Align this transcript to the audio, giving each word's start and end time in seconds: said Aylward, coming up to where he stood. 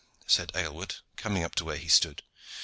said 0.25 0.51
Aylward, 0.55 0.95
coming 1.15 1.43
up 1.43 1.53
to 1.53 1.63
where 1.63 1.77
he 1.77 1.87
stood. 1.87 2.23